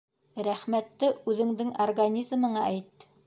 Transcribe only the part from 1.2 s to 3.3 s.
үҙеңдең организмыңа әйт!